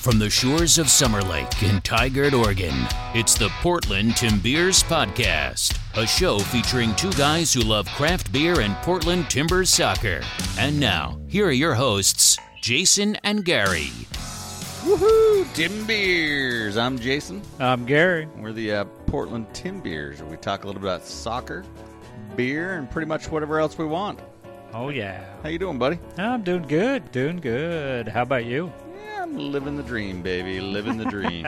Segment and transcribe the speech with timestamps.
[0.00, 2.74] From the shores of Summer Lake in Tigard, Oregon,
[3.12, 8.74] it's the Portland Timbeers Podcast, a show featuring two guys who love craft beer and
[8.76, 10.22] Portland Timbers soccer.
[10.58, 13.90] And now, here are your hosts, Jason and Gary.
[14.84, 15.44] Woohoo!
[15.52, 16.78] Timbeers.
[16.78, 17.42] I'm Jason.
[17.58, 18.26] I'm Gary.
[18.38, 21.62] We're the uh, Portland Timbeers, where we talk a little bit about soccer,
[22.36, 24.18] beer, and pretty much whatever else we want.
[24.72, 25.26] Oh yeah.
[25.42, 25.98] How you doing, buddy?
[26.16, 28.08] I'm doing good, doing good.
[28.08, 28.72] How about you?
[29.30, 30.60] I'm living the dream, baby.
[30.60, 31.46] Living the dream.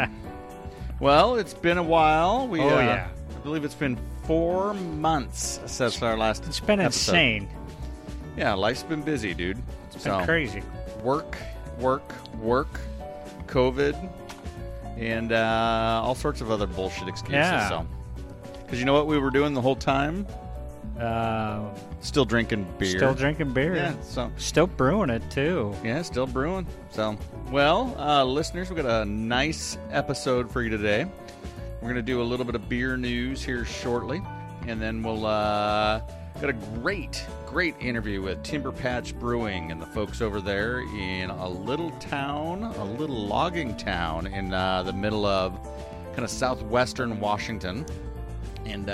[1.00, 2.46] well, it's been a while.
[2.46, 3.08] We, Oh, uh, yeah.
[3.34, 6.46] I believe it's been four months since our last.
[6.46, 7.12] It's been episode.
[7.12, 7.48] insane.
[8.36, 9.60] Yeah, life's been busy, dude.
[9.92, 10.62] It's been crazy.
[11.02, 11.36] work,
[11.78, 12.80] work, work,
[13.46, 14.10] COVID,
[14.96, 17.34] and uh, all sorts of other bullshit excuses.
[17.34, 17.68] Yeah.
[17.68, 17.86] So,
[18.64, 20.26] because you know what we were doing the whole time?
[21.02, 22.96] Uh, Still drinking beer.
[22.98, 23.74] still drinking beer.
[23.74, 23.94] Yeah.
[24.02, 25.74] So Still brewing it too.
[25.84, 26.66] yeah, still brewing.
[26.90, 27.16] So
[27.50, 31.06] well, uh, listeners, we got a nice episode for you today.
[31.80, 34.22] We're gonna do a little bit of beer news here shortly,
[34.68, 36.00] and then we'll uh,
[36.40, 41.30] got a great, great interview with Timber Patch Brewing and the folks over there in
[41.30, 45.52] a little town, a little logging town in uh, the middle of
[46.12, 47.84] kind of southwestern Washington,
[48.66, 48.88] and.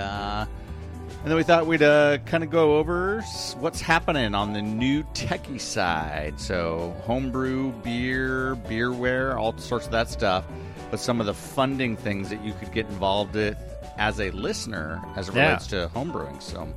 [1.22, 3.20] And then we thought we'd uh, kind of go over
[3.58, 6.38] what's happening on the new techie side.
[6.40, 10.44] So, homebrew, beer, beerware, all sorts of that stuff.
[10.90, 13.58] But some of the funding things that you could get involved with
[13.98, 15.46] as a listener as it Yeah.
[15.46, 16.40] relates to homebrewing.
[16.40, 16.68] So,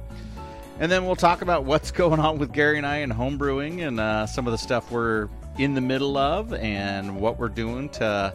[0.80, 4.00] and then we'll talk about what's going on with Gary and I in homebrewing and
[4.00, 8.34] uh, some of the stuff we're in the middle of and what we're doing to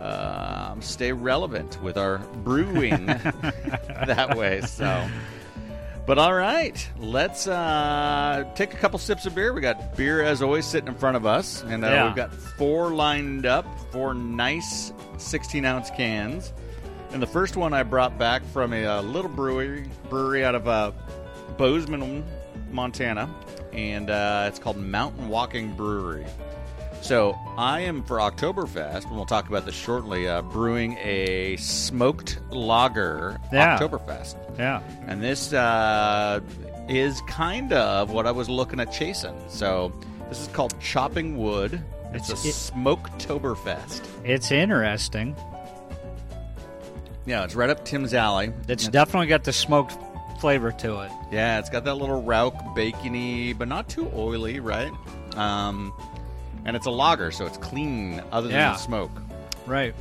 [0.00, 4.60] um, stay relevant with our brewing that way.
[4.62, 5.08] So,
[6.06, 9.52] but all right, let's uh, take a couple sips of beer.
[9.52, 12.06] We got beer as always sitting in front of us, and uh, Yeah.
[12.06, 16.52] we've got four lined up, four nice 16 ounce cans.
[17.12, 20.68] And the first one I brought back from a, uh little brewery brewery out of
[20.68, 20.92] uh,
[21.56, 22.24] Bozeman,
[22.70, 23.28] Montana,
[23.72, 26.26] and uh, it's called Mountain Walking Brewery.
[27.00, 30.28] So I am for Oktoberfest, and we'll talk about this shortly.
[30.28, 33.78] Uh, brewing a smoked lager Yeah.
[33.78, 34.82] Oktoberfest, Yeah.
[35.06, 36.40] and this uh,
[36.88, 39.34] is kind of what I was looking at chasing.
[39.48, 39.92] So
[40.28, 41.80] this is called Chopping Wood.
[42.12, 44.02] It's, It's- a it- Smoak'Toberfest.
[44.24, 45.34] It's interesting.
[47.26, 48.52] Yeah, it's right up Tim's alley.
[48.68, 49.96] It's definitely got the smoked
[50.40, 51.10] flavor to it.
[51.30, 54.90] Yeah, it's got that little Rauch bacony, but not too oily, right?
[55.36, 55.92] Um,
[56.68, 58.72] and it's a lager, so it's clean other than Yeah.
[58.72, 59.10] the smoke.
[59.66, 59.94] Right.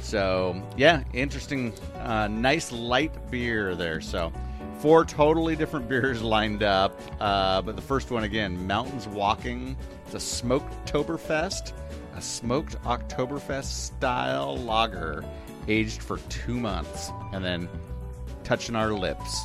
[0.00, 4.00] So yeah, interesting, uh, nice light beer there.
[4.00, 4.32] So
[4.78, 9.76] four totally different beers lined up, uh, but the first one again, Mountains Walking.
[10.06, 11.74] It's a smoked Toberfest,
[12.16, 15.22] a smoked Oktoberfest style lager,
[15.68, 17.68] aged for two months, and then
[18.44, 19.44] touching our lips.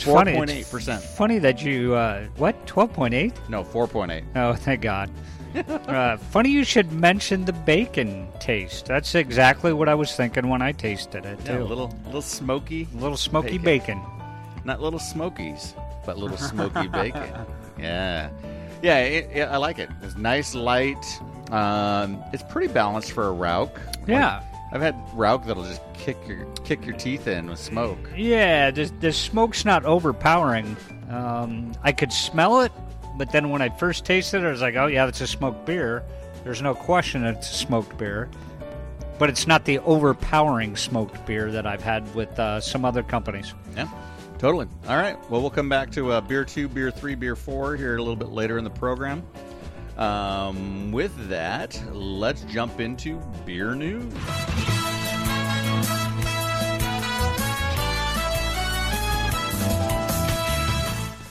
[0.00, 0.34] Four funny.
[0.34, 1.00] point eight percent.
[1.04, 3.32] Funny that you uh, what twelve point eight?
[3.48, 4.24] No, four point eight.
[4.34, 5.08] Oh, thank God.
[5.54, 8.86] Uh, funny you should mention the bacon taste.
[8.86, 11.52] That's exactly what I was thinking when I tasted it too.
[11.52, 14.00] Yeah, a little, little smoky, little smoky bacon.
[14.00, 14.64] bacon.
[14.64, 17.32] not little smokies, but little smoky bacon.
[17.78, 18.30] Yeah,
[18.82, 19.88] yeah, it, it, I like it.
[20.02, 21.04] It's nice, light.
[21.50, 23.70] Um, it's pretty balanced for a Rauch.
[24.06, 24.36] Yeah.
[24.38, 27.98] Like, I've had Rauch that'll just kick your kick your teeth in with smoke.
[28.16, 30.76] Yeah, the, the smoke's not overpowering.
[31.10, 32.72] Um, I could smell it,
[33.16, 35.66] but then when I first tasted it, I was like, oh, yeah, that's a smoked
[35.66, 36.02] beer.
[36.42, 38.28] There's no question it's a smoked beer.
[39.18, 43.54] But it's not the overpowering smoked beer that I've had with uh, some other companies.
[43.76, 43.88] Yeah,
[44.38, 44.66] totally.
[44.88, 45.16] All right.
[45.30, 48.16] Well, we'll come back to uh, beer two, beer three, beer four here a little
[48.16, 49.22] bit later in the program.
[49.96, 54.12] Um, with that, let's jump into beer news.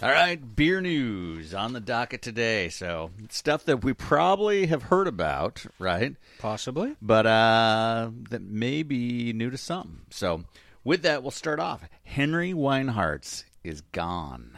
[0.03, 2.67] All right, beer news on the docket today.
[2.67, 6.17] So, stuff that we probably have heard about, right?
[6.39, 6.97] Possibly.
[7.01, 10.01] but uh, that may be new to some.
[10.09, 10.43] So,
[10.83, 11.87] with that, we'll start off.
[12.03, 14.51] Henry Weinhard's is gone.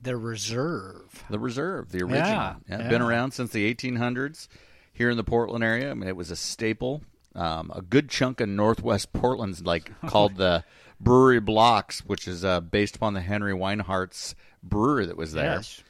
[0.00, 1.24] The reserve.
[1.28, 3.04] The Reserve, the original, Yeah, been yeah.
[3.04, 4.46] around since the 1800s
[4.92, 5.90] here in the Portland area.
[5.90, 7.02] I mean, it was a staple.
[7.34, 10.62] Um, a good chunk of Northwest Portland's like called the
[11.00, 15.56] Brewery Blocks, which is uh, based upon the Henry Weinhard's brewery that was there.
[15.56, 15.82] Yes.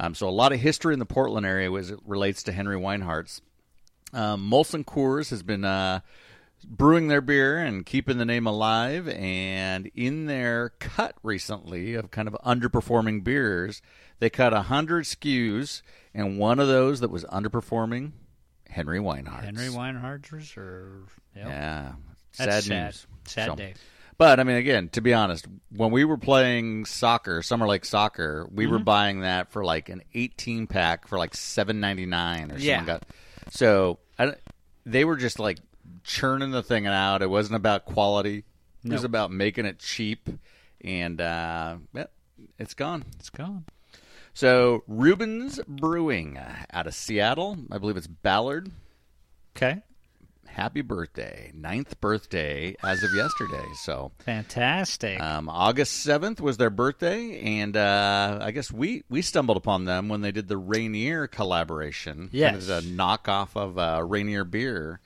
[0.00, 2.76] Um, so a lot of history in the Portland area as it relates to Henry
[2.76, 3.40] Weinhard's.
[4.12, 6.00] Um, Molson Coors has been uh,
[6.64, 9.08] brewing their beer and keeping the name alive.
[9.08, 13.82] And in their cut recently of kind of underperforming beers,
[14.18, 15.82] they cut 100 SKUs,
[16.12, 18.12] and one of those that was underperforming
[18.68, 19.44] Henry Weinhard.
[19.44, 21.20] Henry Weinhard's reserve.
[21.36, 21.46] Yep.
[21.46, 21.92] Yeah.
[22.38, 23.06] That's sad news.
[23.26, 23.74] Sad So- day.
[24.16, 28.46] But I mean, again, to be honest, when we were playing soccer, Summer Lake Soccer,
[28.52, 28.72] we Mm-hmm.
[28.72, 32.76] were buying that for like an 18 pack for like 7.99 or Yeah.
[32.78, 32.86] something.
[32.86, 33.02] Got,
[33.50, 34.34] so I,
[34.86, 35.58] they were just like
[36.04, 37.22] churning the thing out.
[37.22, 38.44] It wasn't about quality.
[38.84, 40.28] It was about making it cheap,
[40.82, 42.04] and uh, yeah,
[42.58, 43.04] it's gone.
[43.18, 43.64] It's gone.
[44.34, 46.38] So Reuben's Brewing
[46.70, 48.70] out of Seattle, I believe it's Ballard.
[49.56, 49.80] Okay.
[50.54, 53.64] Happy birthday, ninth birthday as of yesterday.
[53.82, 55.20] So Fantastic.
[55.20, 60.08] Um, August seventh was their birthday, and uh, I guess we we stumbled upon them
[60.08, 62.28] when they did the Rainier collaboration.
[62.30, 62.52] Yes.
[62.52, 65.00] Kind of a knockoff of uh, Rainier beer,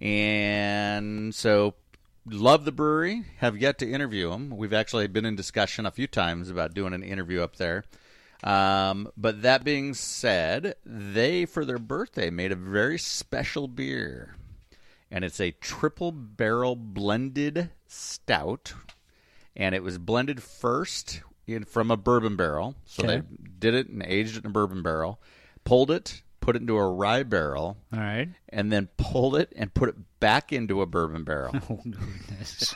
[0.00, 1.74] and so
[2.26, 3.22] love the brewery.
[3.38, 4.50] Have yet to interview them.
[4.56, 7.84] We've actually been in discussion a few times about doing an interview up there.
[8.42, 14.33] Um, but that being said, they for their birthday made a very special beer,
[15.14, 18.74] and it's a triple barrel blended stout
[19.54, 22.74] and it was blended first in, from a bourbon barrel.
[22.84, 23.18] So Okay.
[23.18, 23.22] they
[23.60, 25.20] did it and aged it in a bourbon barrel,
[25.62, 28.28] pulled it, put it into a rye barrel, All right.
[28.48, 31.54] and then pulled it and put it back into a bourbon barrel.
[31.70, 32.74] Oh goodness.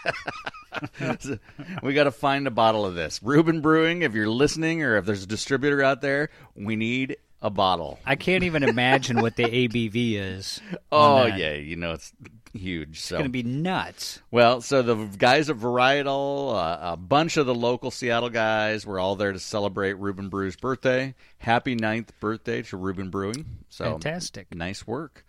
[1.19, 1.39] So
[1.83, 3.21] we got to find a bottle of this.
[3.21, 7.51] Reuben Brewing, if you're listening or if there's a distributor out there, we need a
[7.51, 7.99] bottle.
[8.05, 10.61] I can't even imagine what the ABV is.
[10.91, 12.13] Oh yeah, you know it's
[12.53, 13.01] huge.
[13.01, 14.21] So It's gonna be nuts.
[14.31, 18.99] Well, so the guys at Varietal, uh, a bunch of the local Seattle guys were
[18.99, 21.15] all there to celebrate Reuben Brew's birthday.
[21.39, 23.45] Happy ninth birthday to Reuben Brewing.
[23.69, 24.55] So Fantastic.
[24.55, 25.25] nice work.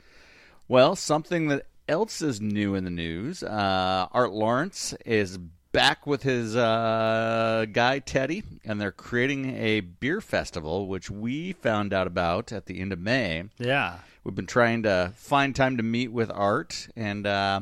[0.68, 3.42] Well, something that else is new in the news.
[3.44, 5.40] Uh, Art Lawrence is
[5.72, 11.94] back with his uh, guy Teddy, and they're creating a beer festival, which we found
[11.94, 13.44] out about at the end of May.
[13.58, 14.00] Yeah.
[14.24, 17.62] We've been trying to find time to meet with Art, and uh,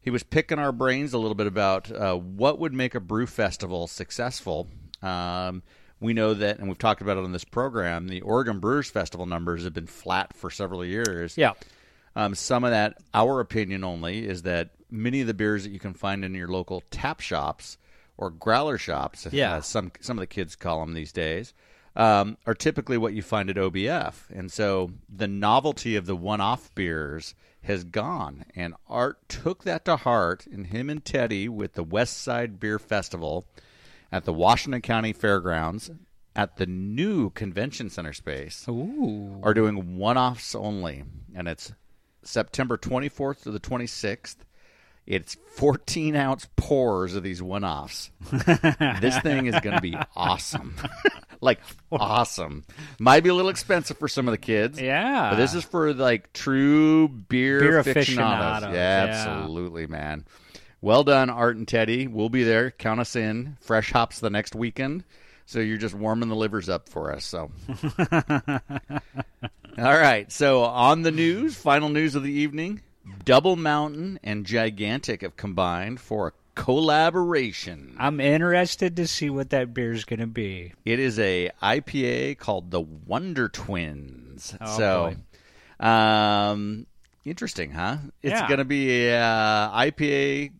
[0.00, 3.26] he was picking our brains a little bit about uh, what would make a brew
[3.26, 4.68] festival successful.
[5.02, 5.62] Um,
[6.00, 9.24] we know that, and we've talked about it on this program, the Oregon Brewers Festival
[9.24, 11.38] numbers have been flat for several years.
[11.38, 11.52] Yeah.
[12.16, 15.78] Um, some of that, our opinion only, is that many of the beers that you
[15.78, 17.76] can find in your local tap shops
[18.16, 19.56] or growler shops, Yeah.
[19.56, 21.52] uh, some some of the kids call them these days,
[21.94, 24.30] um, are typically what you find at OBF.
[24.30, 28.44] And so the novelty of the one-off beers has gone.
[28.54, 32.78] And Art took that to heart, and him and Teddy with the West Side Beer
[32.78, 33.46] Festival
[34.10, 35.90] at the Washington County Fairgrounds
[36.34, 39.40] at the new convention center space Ooh.
[39.42, 41.02] are doing one offs only,
[41.34, 41.72] and it's
[42.26, 44.36] September 24th to the 26th.
[45.06, 48.10] It's 14 ounce pours of these one offs.
[48.30, 50.74] this thing is going to be awesome.
[51.40, 51.60] like,
[51.92, 52.64] awesome.
[52.98, 54.80] Might be a little expensive for some of the kids.
[54.80, 55.30] Yeah.
[55.30, 58.64] But this is for like true beer, Beer aficionados.
[58.64, 59.12] aficionados, Yeah, yeah.
[59.38, 60.24] absolutely, man.
[60.80, 62.08] Well done, Art and Teddy.
[62.08, 62.72] We'll be there.
[62.72, 63.56] Count us in.
[63.60, 65.04] Fresh hops the next weekend.
[65.46, 67.24] So you're just warming the livers up for us.
[67.24, 67.50] So.
[69.78, 70.30] All right.
[70.32, 72.82] So on the news, final news of the evening,
[73.24, 77.94] Double Mountain and Gigantic have combined for a collaboration.
[77.98, 80.72] I'm interested to see what that beer is gonna be.
[80.84, 84.56] It is a IPA called the Wonder Twins.
[84.60, 85.14] Oh, so,
[85.78, 86.86] um,
[87.24, 87.98] interesting, huh?
[88.22, 88.48] It's Yeah.
[88.48, 90.52] going to be a uh, IPA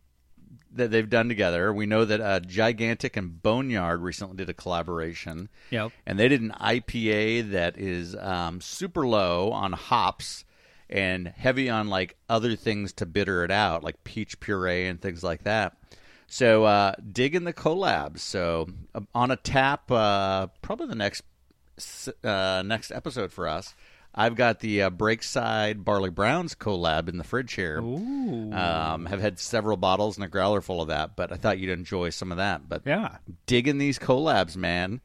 [0.76, 1.73] that they've done together.
[1.73, 5.92] We know that uh, Gigantic and Boneyard recently did a collaboration, Yep.
[6.06, 10.45] and they did an IPA that is um, super low on hops
[10.88, 15.25] and heavy on like other things to bitter it out, like peach puree and things
[15.25, 15.76] like that.
[16.28, 18.18] So uh, dig in the collabs.
[18.21, 21.23] So uh, on a tap, uh, probably the next
[22.25, 23.75] uh, next episode for us.
[24.16, 27.80] I've got the uh, Breakside Barley Browns collab in the fridge here.
[27.80, 28.50] Ooh.
[28.52, 31.70] Um, have had several bottles and a growler full of that, but I thought you'd
[31.70, 32.68] enjoy some of that.
[32.68, 33.18] But yeah.
[33.46, 35.02] digging these collabs, man.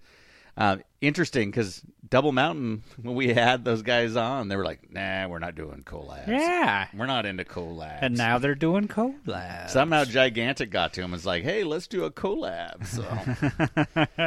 [0.57, 5.27] Uh, interesting because Double Mountain, when we had those guys on, they were like, "Nah,
[5.27, 6.27] we're not doing collabs.
[6.27, 6.87] Yeah.
[6.93, 9.69] we're not into collabs." And now they're doing collabs.
[9.69, 11.05] somehow Gigantic got to him.
[11.05, 13.03] and Was like, "Hey, let's do a collab." So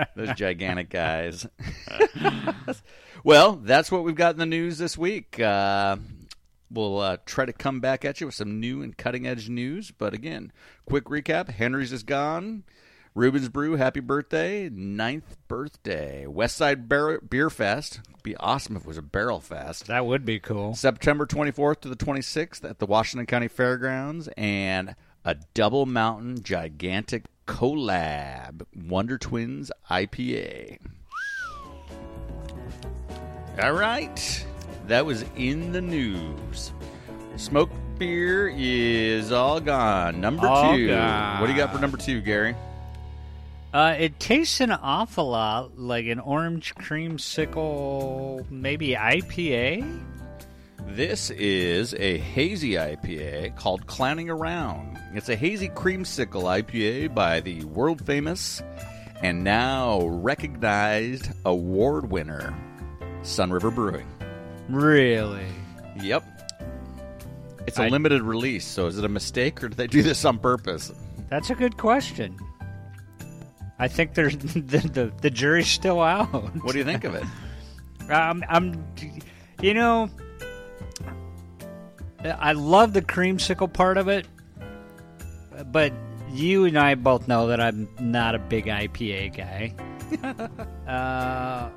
[0.17, 1.47] those gigantic guys.
[3.25, 5.41] well, that's what we've got in the news this week.
[5.41, 5.97] Uh,
[6.71, 9.91] we'll uh, try to come back at you with some new and cutting edge news.
[9.91, 10.53] But again,
[10.87, 12.65] quick recap: Henry's is gone.
[13.17, 16.27] Reuben's Brew, happy birthday, ninth birthday.
[16.29, 18.01] Westside Bar- Beer Fest.
[18.25, 19.87] Be awesome if it was a barrel fest.
[19.87, 20.75] that would be cool.
[20.75, 27.27] September 24th to the 26th at the Washington County Fairgrounds, and a Double Mountain Gigantic
[27.47, 30.79] Collab Wonder Twins IPA.
[33.63, 34.47] All right.
[34.89, 36.73] That was in the news.
[37.37, 40.21] Smoke beer is all gone.
[40.21, 40.89] Number All two.
[40.89, 41.41] gone.
[41.41, 42.55] What do you got for number two, Gary?
[43.73, 50.01] Uh, it tastes an awful lot like an orange creamsicle, maybe IPA.
[50.89, 54.99] This is a hazy IPA called Clowning Around.
[55.15, 58.63] It's a hazy creamsicle IPA by the world famous
[59.23, 62.55] and now recognized award winner,
[63.25, 64.07] Sunriver Brewing.
[64.69, 65.47] Really?
[66.01, 66.25] Yep.
[67.67, 70.25] It's a I- limited release, so is it a mistake or did they do this
[70.25, 70.93] on purpose?
[71.31, 72.37] That's a good question.
[73.79, 76.27] I think there's the, the the jury's still out.
[76.63, 77.25] What do you think of it?
[78.11, 78.85] Um, I'm,
[79.63, 80.11] you know,
[82.23, 84.27] I love the creamsicle part of it,
[85.73, 85.91] but
[86.31, 89.75] you and I both know that I'm not a big IPA guy.
[90.87, 91.71] uh,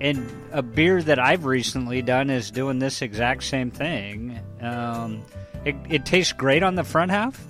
[0.00, 4.38] and a beer that I've recently done is doing this exact same thing.
[4.60, 5.22] Um,
[5.64, 7.42] it, it tastes great on the front half.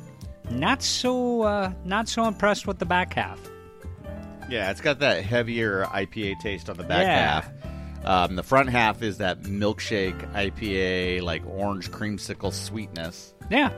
[0.50, 3.38] Not so, uh, not so impressed with the back half.
[4.48, 7.40] Yeah, it's got that heavier IPA taste on the back Yeah.
[7.42, 7.50] half.
[8.04, 13.34] Um, the front half is that milkshake IPA, like orange creamsicle sweetness.
[13.50, 13.70] Yeah,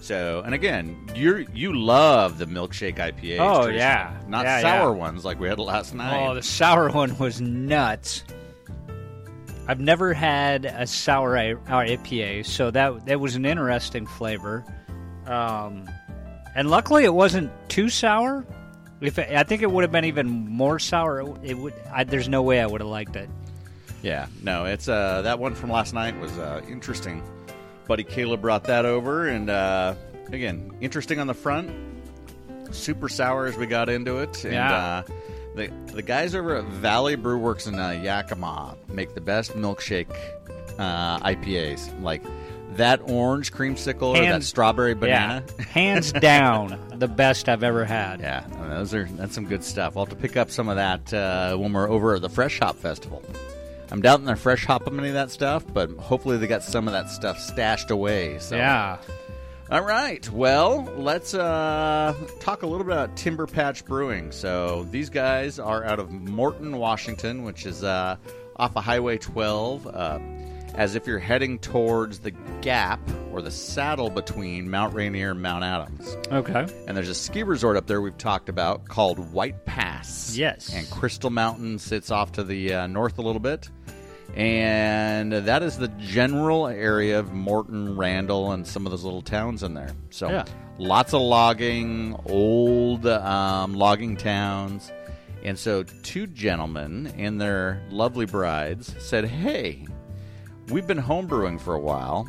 [0.00, 3.38] So, and again, you you love the milkshake IPA.
[3.38, 4.20] Oh, yeah.
[4.26, 4.98] not Yeah, sour yeah.
[5.00, 6.26] ones like we had last night.
[6.28, 8.24] Oh, the sour one was nuts.
[9.68, 14.64] I've never had a sour IPA, so that that was an interesting flavor.
[15.26, 15.88] Um,
[16.56, 18.44] and luckily, it wasn't too sour.
[19.00, 21.74] If it, I think it would have been even more sour, it, it would.
[21.92, 23.30] I, there's no way I would have liked it.
[24.02, 27.22] Yeah, no, it's uh that one from last night was uh, interesting.
[27.86, 29.94] Buddy Caleb brought that over, and uh,
[30.32, 31.70] again, interesting on the front.
[32.70, 34.72] Super sour as we got into it, and Yeah.
[34.74, 35.02] uh,
[35.56, 40.08] the the guys over at Valley Brew Works in uh, Yakima make the best milkshake
[40.78, 42.00] uh, IPAs.
[42.02, 42.22] Like
[42.76, 45.44] that orange creamsicle or that strawberry banana.
[45.58, 48.20] Yeah, hands down, the best I've ever had.
[48.20, 49.94] Yeah, those are that's some good stuff.
[49.98, 52.60] I'll have to pick up some of that uh, when we're over at the Fresh
[52.60, 53.22] Hop Festival.
[53.92, 56.94] I'm doubting they're fresh hopping any of that stuff, but hopefully they got some of
[56.94, 58.38] that stuff stashed away.
[58.38, 58.56] So.
[58.56, 58.96] Yeah.
[59.70, 60.26] All right.
[60.30, 64.32] Well, let's uh, talk a little bit about Timber Patch Brewing.
[64.32, 68.16] So these guys are out of Morton, Washington, which is uh,
[68.56, 69.86] off of Highway 12.
[69.86, 70.18] Uh,
[70.74, 72.30] as if you're heading towards the
[72.60, 73.00] gap
[73.32, 76.16] or the saddle between Mount Rainier and Mount Adams.
[76.30, 76.66] Okay.
[76.86, 80.36] And there's a ski resort up there we've talked about called White Pass.
[80.36, 80.72] Yes.
[80.72, 83.68] And Crystal Mountain sits off to the uh, north a little bit.
[84.34, 89.62] And that is the general area of Morton, Randle, and some of those little towns
[89.62, 89.90] in there.
[90.10, 90.44] So Yeah.
[90.78, 94.90] lots of logging, old um, logging towns.
[95.44, 99.86] And so two gentlemen and their lovely brides said, Hey,
[100.68, 102.26] we've been homebrewing for a while.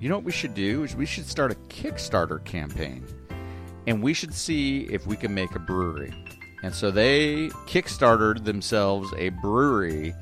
[0.00, 3.04] You know what we should do is we should start a Kickstarter campaign
[3.86, 6.12] and we should see if we can make a brewery.
[6.62, 10.14] And so they kickstarted themselves a brewery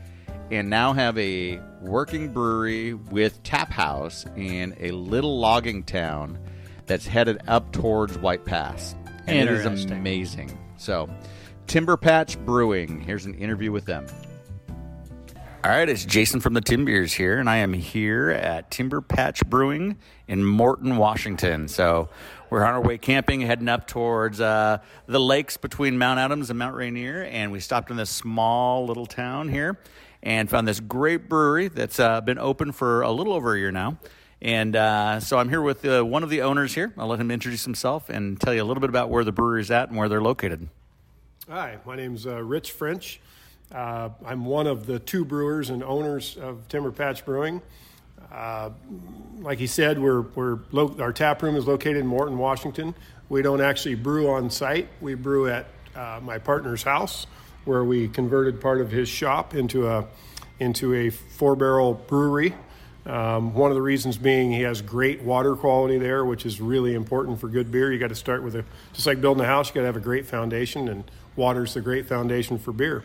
[0.53, 6.39] and now have a working brewery with tap house in a little logging town
[6.85, 8.95] that's headed up towards White Pass.
[9.27, 10.59] And it is amazing.
[10.77, 11.09] So,
[11.67, 14.07] Timber Patch Brewing, here's an interview with them.
[15.65, 19.47] All right, it's Jason from the Timbeers here, and I am here at Timber Patch
[19.47, 19.97] Brewing
[20.29, 21.69] in Morton, Washington.
[21.69, 22.11] So
[22.51, 26.59] we're on our way camping, heading up towards uh, the lakes between Mount Adams and
[26.59, 29.79] Mount Rainier, and we stopped in this small little town here
[30.23, 33.73] and found this great brewery that's uh, been open for a little over a year
[33.73, 33.99] now.
[34.41, 36.93] And uh, so I'm here with uh, one of the owners here.
[36.99, 39.61] I'll let him introduce himself and tell you a little bit about where the brewery
[39.61, 40.69] is at and where they're located.
[41.49, 43.21] Hi, my name's uh, Rich French.
[43.73, 47.63] Uh, I'm one of the two brewers and owners of Timber Patch Brewing.
[48.33, 48.71] Uh,
[49.41, 52.95] like he said, we're, we're lo- our tap room is located in Morton, Washington.
[53.29, 54.89] We don't actually brew on site.
[55.01, 57.27] We brew at uh, my partner's house,
[57.65, 60.07] where we converted part of his shop into a
[60.59, 62.55] into a four barrel brewery.
[63.05, 66.95] Um, one of the reasons being he has great water quality there, which is really
[66.95, 67.93] important for good beer.
[67.93, 69.69] You got to start with a just like building a house.
[69.69, 71.05] You got to have a great foundation, and
[71.35, 73.03] water's the great foundation for beer.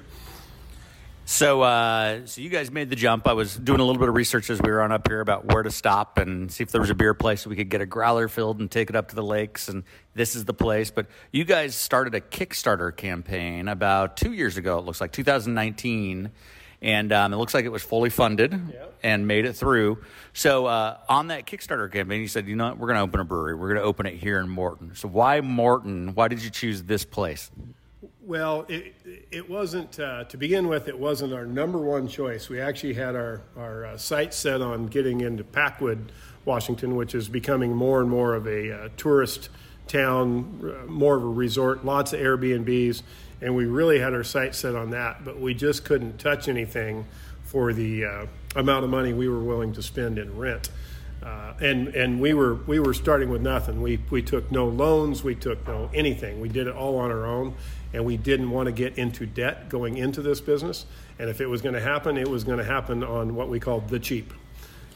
[1.29, 3.27] So, uh, so you guys made the jump.
[3.27, 5.43] I was doing a little bit of research as we were on up here about
[5.43, 7.85] where to stop and see if there was a beer place we could get a
[7.85, 9.67] growler filled and take it up to the lakes.
[9.67, 9.83] And
[10.15, 10.89] this is the place.
[10.89, 14.77] But you guys started a Kickstarter campaign about two years ago.
[14.79, 16.31] It looks like 2019,
[16.81, 18.99] and um, it looks like it was fully funded Yep.
[19.03, 19.97] and made it through.
[20.31, 22.77] So, uh, on that Kickstarter campaign, you said, you know, what?
[22.77, 23.53] we're going to open a brewery.
[23.53, 24.95] We're going to open it here in Morton.
[24.95, 26.15] So, why Morton?
[26.15, 27.51] Why did you choose this place?
[28.27, 28.93] Well, it,
[29.31, 32.49] it wasn't, uh, to begin with, it wasn't our number one choice.
[32.49, 36.11] We actually had our, our uh, sights set on getting into Packwood,
[36.43, 39.47] Washington, which is becoming more and more of a uh, tourist
[39.87, 43.01] town, uh, more of a resort, lots of Airbnbs,
[43.39, 47.05] and we really had our sights set on that, but we just couldn't touch anything
[47.43, 48.25] for the uh,
[48.57, 50.69] amount of money we were willing to spend in rent.
[51.23, 53.81] Uh, and and we were we were starting with nothing.
[53.81, 55.23] We we took no loans.
[55.23, 56.39] We took no anything.
[56.39, 57.55] We did it all on our own,
[57.93, 60.85] and we didn't want to get into debt going into this business.
[61.19, 63.59] And if it was going to happen, it was going to happen on what we
[63.59, 64.33] called the cheap.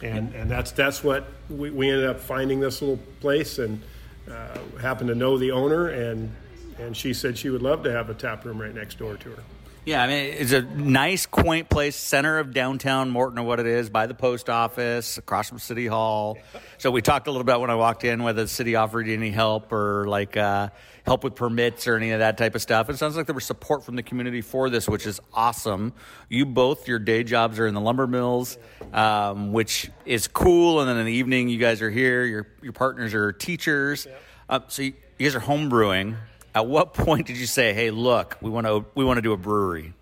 [0.01, 3.81] And and that's that's what we, we ended up finding this little place and
[4.29, 6.33] uh, happened to know the owner and
[6.79, 9.29] and she said she would love to have a tap room right next door to
[9.29, 9.43] her.
[9.83, 13.65] Yeah, I mean, it's a nice, quaint place, center of downtown Morton, or what it
[13.65, 16.37] is, by the post office, across from City Hall.
[16.77, 19.31] So we talked a little bit when I walked in whether the city offered any
[19.31, 20.69] help or like uh,
[21.03, 22.91] help with permits or any of that type of stuff.
[22.91, 25.93] It sounds like there was support from the community for this, which is awesome.
[26.29, 28.59] You both, your day jobs are in the lumber mills,
[28.93, 30.79] um, which is cool.
[30.79, 32.23] And then in the evening, you guys are here.
[32.23, 34.07] Your your partners are teachers.
[34.47, 36.17] Uh, so you, you guys are home brewing.
[36.53, 39.31] At what point did you say, "Hey, look, we want to we want to do
[39.31, 39.93] a brewery"?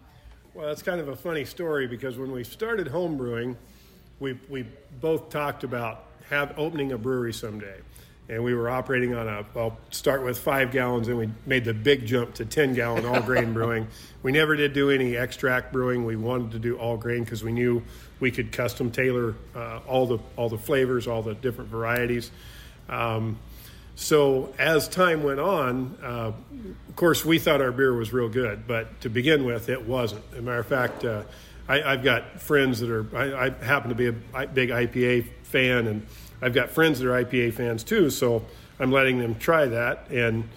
[0.53, 3.55] Well, that's kind of a funny story because when we started home brewing,
[4.19, 4.65] we we
[4.99, 7.77] both talked about have opening a brewery someday,
[8.29, 11.73] and we were operating on a well start with five gallons, and we made the
[11.73, 13.87] big jump to ten gallon all grain brewing.
[14.23, 16.03] We never did do any extract brewing.
[16.03, 17.83] We wanted to do all grain because we knew
[18.19, 22.31] we could custom tailor uh, all the all the flavors, all the different varieties.
[22.89, 23.37] Um,
[23.99, 26.31] so as time went on, uh,
[26.87, 30.23] of course, we thought our beer was real good, but to begin with, it wasn't.
[30.31, 31.23] As a matter of fact, uh,
[31.67, 33.05] I, have got friends that are.
[33.13, 36.07] I, I, happen to be a big IPA fan, and
[36.41, 38.09] I've got friends that are IPA fans too.
[38.09, 38.45] So
[38.79, 40.09] I'm letting them try that.
[40.09, 40.47] And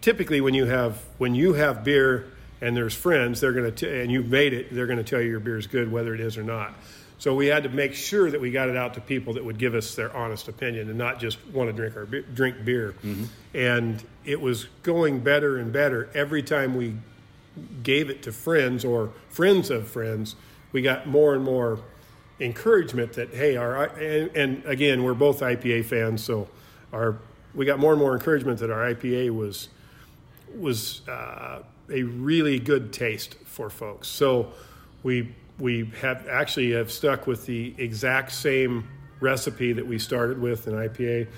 [0.00, 4.10] typically, when you have when you have beer and there's friends, they're going to and
[4.10, 6.38] you've made it, they're going to tell you your beer is good, whether it is
[6.38, 6.72] or not.
[7.18, 9.58] So we had to make sure that we got it out to people that would
[9.58, 12.94] give us their honest opinion and not just want to drink our drink beer.
[13.02, 13.24] Mm-hmm.
[13.54, 16.96] And it was going better and better every time we
[17.82, 20.36] gave it to friends or friends of friends.
[20.72, 21.80] We got more and more
[22.38, 26.48] encouragement that hey, our and, and again we're both IPA fans, so
[26.92, 27.16] our
[27.54, 29.68] we got more and more encouragement that our IPA was
[30.54, 34.08] was uh, a really good taste for folks.
[34.08, 34.52] So
[35.02, 38.88] we we have actually have stuck with the exact same
[39.20, 41.28] recipe that we started with in IPA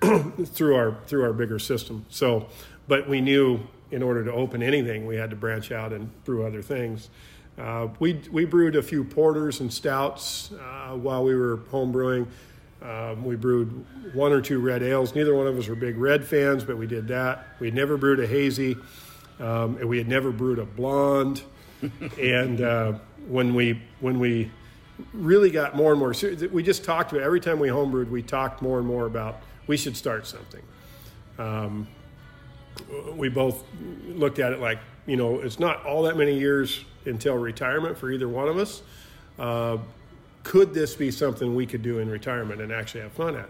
[0.48, 2.04] through our through our bigger system.
[2.08, 2.46] So,
[2.86, 3.60] but we knew
[3.90, 7.10] in order to open anything, we had to branch out and brew other things.
[7.58, 12.26] Uh, we we brewed a few porters and stouts uh, while we were home brewing.
[12.82, 15.14] Um, we brewed one or two red ales.
[15.14, 17.46] Neither one of us were big red fans, but we did that.
[17.58, 18.76] We had never brewed a hazy,
[19.40, 21.42] um, and we had never brewed a blonde.
[22.20, 22.92] And uh,
[23.26, 24.50] when we when we
[25.12, 28.22] really got more and more serious, we just talked about every time we homebrewed, we
[28.22, 30.62] talked more and more about we should start something.
[31.38, 31.88] Um,
[33.14, 33.64] we both
[34.08, 38.10] looked at it like you know it's not all that many years until retirement for
[38.10, 38.82] either one of us.
[39.38, 39.78] Uh,
[40.42, 43.48] could this be something we could do in retirement and actually have fun at?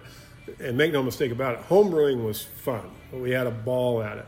[0.61, 2.91] And make no mistake about it, homebrewing was fun.
[3.13, 4.27] We had a ball at it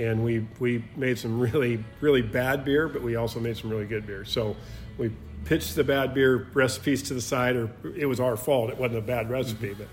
[0.00, 3.86] and we we made some really really bad beer, but we also made some really
[3.86, 4.24] good beer.
[4.24, 4.56] So
[4.98, 5.12] we
[5.44, 8.70] pitched the bad beer recipes to the side, or it was our fault.
[8.70, 9.88] It wasn't a bad recipe, but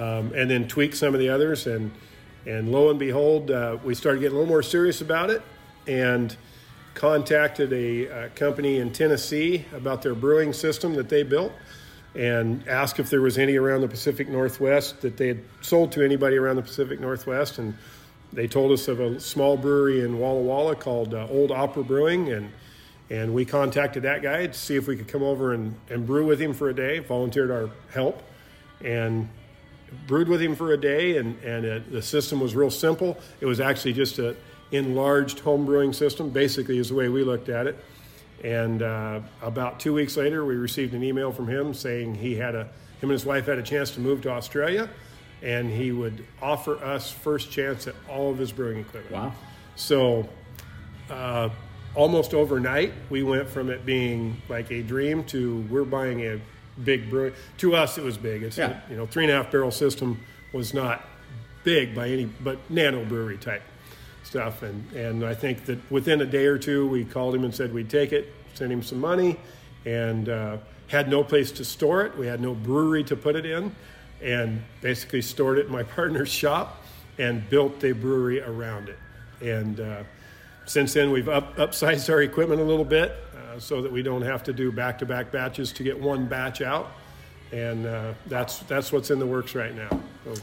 [0.00, 1.90] um, and then tweaked some of the others, and
[2.44, 5.42] and lo and behold, uh, we started getting a little more serious about it,
[5.86, 6.36] and
[6.94, 11.52] contacted a, a company in Tennessee about their brewing system that they built
[12.14, 16.02] and asked if there was any around the Pacific Northwest that they had sold to
[16.02, 17.58] anybody around the Pacific Northwest.
[17.58, 17.74] And
[18.32, 22.32] they told us of a small brewery in Walla Walla called uh, Old Opera Brewing.
[22.32, 22.50] And
[23.08, 26.26] and we contacted that guy to see if we could come over and, and brew
[26.26, 28.20] with him for a day, volunteered our help,
[28.84, 29.28] and
[30.08, 31.18] brewed with him for a day.
[31.18, 33.16] And, and it, the system was real simple.
[33.40, 34.36] It was actually just an
[34.72, 37.78] enlarged home brewing system, basically, is the way we looked at it.
[38.42, 42.56] And uh, about two weeks later, we received an email from him saying he had
[42.56, 44.90] a, him and his wife had a chance to move to Australia,
[45.42, 49.12] and he would offer us first chance at all of his brewing equipment.
[49.12, 49.32] Wow!
[49.76, 50.28] So
[51.10, 51.50] uh,
[51.94, 56.40] almost overnight, we went from it being like a dream to we're buying a
[56.82, 57.32] big brewery.
[57.58, 58.42] To us, it was big.
[58.42, 58.80] It's yeah.
[58.88, 60.20] you know three and a half barrel system
[60.52, 61.04] was not
[61.64, 63.62] big by any but nano brewery type
[64.22, 64.62] stuff.
[64.62, 67.72] And and I think that within a day or two, we called him and said
[67.72, 69.38] we'd take it, send him some money,
[69.84, 72.16] and uh, had no place to store it.
[72.16, 73.74] We had no brewery to put it in,
[74.22, 76.82] and basically stored it in my partner's shop
[77.18, 78.98] and built a brewery around it.
[79.40, 80.02] And uh,
[80.66, 84.22] since then, we've up, upsized our equipment a little bit uh, so that we don't
[84.22, 86.92] have to do back-to-back batches to get one batch out,
[87.52, 89.88] and uh, that's that's what's in the works right now.
[90.24, 90.34] So,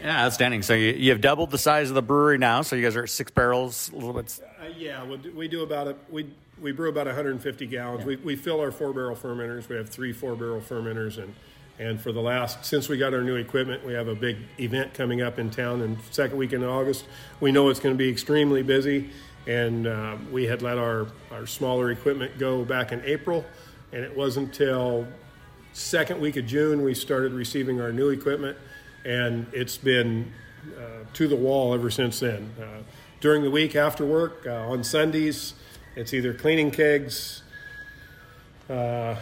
[0.00, 0.62] yeah, outstanding.
[0.62, 2.62] So you, you have doubled the size of the brewery now.
[2.62, 4.40] So you guys are at six barrels, a little bit.
[4.60, 8.00] Uh, yeah, we do, we do about a we we brew about 150 gallons.
[8.00, 8.06] Yeah.
[8.06, 9.68] We we fill our four barrel fermenters.
[9.68, 11.34] We have three four barrel fermenters, and
[11.80, 14.94] and for the last since we got our new equipment, we have a big event
[14.94, 17.06] coming up in town in second week in August.
[17.40, 19.10] We know it's going to be extremely busy
[19.46, 23.44] and uh, we had let our, our smaller equipment go back in April,
[23.92, 25.06] and it wasn't until
[25.72, 28.56] second week of June we started receiving our new equipment,
[29.04, 30.30] and it's been
[30.76, 32.52] uh, to the wall ever since then.
[32.60, 32.82] Uh,
[33.20, 35.54] during the week after work, uh, on Sundays,
[35.96, 37.42] it's either cleaning kegs,
[38.68, 39.16] uh,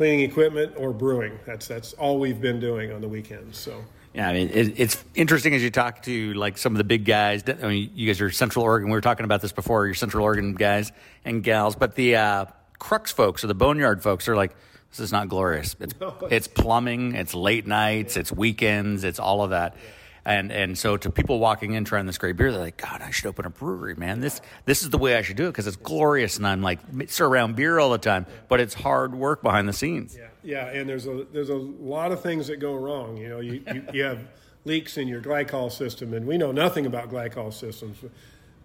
[0.00, 1.38] cleaning equipment, or brewing.
[1.44, 3.58] That's that's all we've been doing on the weekends.
[3.58, 3.84] So.
[4.14, 7.04] Yeah, I mean, it, it's interesting as you talk to like some of the big
[7.04, 7.44] guys.
[7.46, 8.88] I mean, you guys are Central Oregon.
[8.88, 9.84] We were talking about this before.
[9.84, 10.90] You're Central Oregon guys
[11.22, 12.46] and gals, but the uh,
[12.78, 14.56] Crux folks or the Boneyard folks are like,
[14.90, 15.76] this is not glorious.
[15.78, 15.94] It's
[16.30, 19.76] it's plumbing, it's late nights, it's weekends, it's all of that.
[20.24, 23.10] And and so to people walking in trying this great beer, they're like, God, I
[23.10, 24.20] should open a brewery, man.
[24.20, 26.80] This this is the way I should do it because it's glorious, and I'm like
[27.08, 30.16] surround beer all the time, but it's hard work behind the scenes.
[30.16, 30.26] Yeah.
[30.42, 33.16] Yeah, and there's a there's a lot of things that go wrong.
[33.16, 34.26] You know, you, you, you have
[34.64, 37.98] leaks in your glycol system, and we know nothing about glycol systems.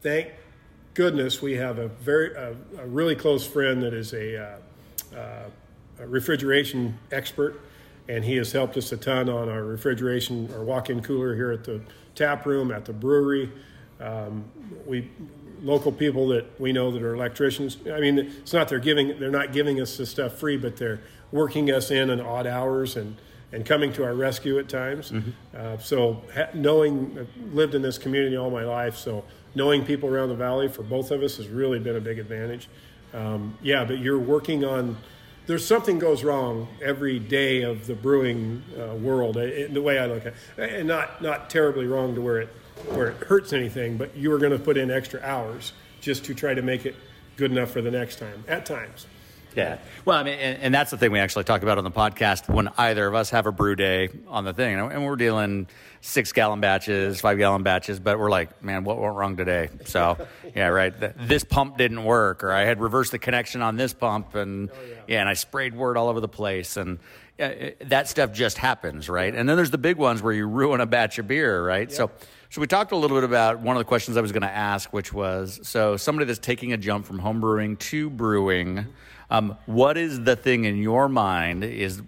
[0.01, 0.29] Thank
[0.93, 5.49] goodness we have a very a, a really close friend that is a, uh, uh,
[5.99, 7.61] a, refrigeration expert,
[8.07, 11.63] and he has helped us a ton on our refrigeration, our walk-in cooler here at
[11.63, 11.81] the
[12.13, 13.51] tap room at the brewery.
[13.99, 14.45] Um,
[14.85, 15.09] we
[15.61, 17.77] local people that we know that are electricians.
[17.91, 20.99] I mean, it's not they're giving they're not giving us the stuff free, but they're
[21.31, 23.15] working us in on odd hours and,
[23.51, 25.11] and coming to our rescue at times.
[25.11, 25.29] Mm-hmm.
[25.55, 29.23] Uh, so ha- knowing, I've lived in this community all my life, so
[29.55, 32.67] knowing people around the valley for both of us has really been a big advantage.
[33.13, 34.97] Um, yeah, but you're working on.
[35.47, 39.38] There's something goes wrong every day of the brewing uh, world.
[39.38, 42.49] It, the way I look at it, and not not terribly wrong to where it
[42.89, 46.34] where it hurts anything, but you are going to put in extra hours just to
[46.34, 46.95] try to make it
[47.38, 48.43] good enough for the next time.
[48.47, 49.08] At times.
[49.55, 49.77] Yeah.
[50.03, 52.53] Well, I mean, and, and, that's the thing we actually talk about on the podcast
[52.53, 55.67] when either of us have a brew day on the thing, and we're dealing
[56.05, 59.69] six gallon batches, five gallon batches, but we're like, man, what went wrong today?
[59.85, 60.17] So,
[60.55, 60.93] yeah, right.
[61.27, 64.73] This pump didn't work, or I had reversed the connection on this pump, and oh,
[64.87, 64.95] yeah.
[65.07, 65.19] yeah.
[65.21, 66.99] and I sprayed wort all over the place, and
[67.39, 69.33] yeah, that stuff just happens, right?
[69.33, 71.89] And then there's the big ones where you ruin a batch of beer, right?
[71.89, 71.97] Yeah.
[71.97, 72.11] So.
[72.51, 74.47] So we talked a little bit about one of the questions I was going to
[74.47, 78.85] ask, which was so somebody that's taking a jump from home brewing to brewing,
[79.29, 82.01] um, what is the thing in your mind is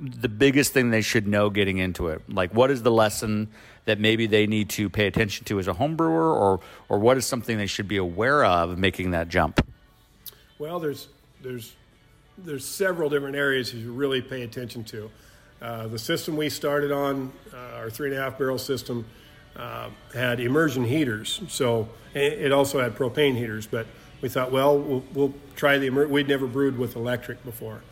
[0.00, 2.22] the biggest thing they should know getting into it?
[2.28, 3.48] Like, what is the lesson
[3.84, 7.16] that maybe they need to pay attention to as a home brewer, or or what
[7.16, 9.66] is something they should be aware of making that jump?
[10.58, 11.08] Well, there's
[11.42, 11.74] there's
[12.36, 15.10] there's several different areas you really pay attention to.
[15.60, 19.04] Uh, the system we started on, uh, our three and a half barrel system,
[19.56, 21.40] uh, had immersion heaters.
[21.48, 23.86] So it also had propane heaters, but
[24.20, 25.90] we thought, well, we'll, we'll try the.
[25.90, 27.82] We'd never brewed with electric before.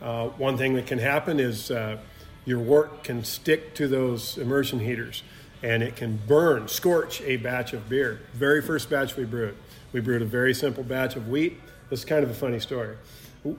[0.00, 1.98] Uh, one thing that can happen is uh,
[2.44, 5.22] your wort can stick to those immersion heaters,
[5.62, 8.20] and it can burn, scorch a batch of beer.
[8.34, 9.56] Very first batch we brewed,
[9.92, 11.60] we brewed a very simple batch of wheat.
[11.90, 12.96] This is kind of a funny story.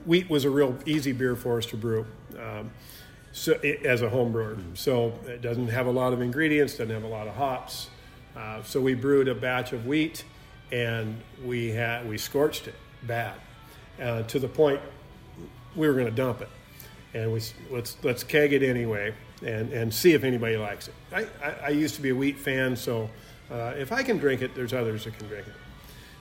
[0.06, 2.06] Wheat was a real easy beer for us to brew.
[2.38, 2.70] Um,
[3.32, 4.56] so it, as a home brewer.
[4.74, 7.88] So it doesn't have a lot of ingredients, doesn't have a lot of hops.
[8.36, 10.24] Uh, so we brewed a batch of wheat
[10.70, 13.34] and we had we scorched it bad
[14.00, 14.80] uh, to the point
[15.76, 16.48] we were going to dump it,
[17.14, 20.94] and we let's let's keg it anyway and and see if anybody likes it.
[21.12, 23.10] I, I, I used to be a wheat fan, so
[23.50, 25.54] uh, if I can drink it, there's others that can drink it.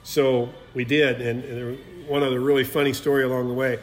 [0.04, 3.80] So we did, and, and one other really funny story along the way.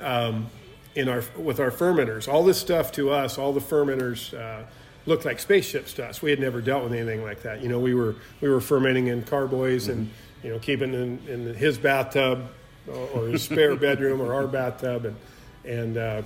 [0.00, 0.48] Um,
[0.94, 4.36] in our with our fermenters, all this stuff to us, all the fermenters.
[4.38, 4.64] Uh,
[5.06, 6.20] looked like spaceships to us.
[6.20, 7.62] We had never dealt with anything like that.
[7.62, 9.92] You know, we were we were fermenting in carboys mm-hmm.
[9.92, 10.10] and
[10.42, 12.48] you know keeping in, in his bathtub
[12.88, 15.16] or his spare bedroom or our bathtub, and
[15.64, 16.22] and uh,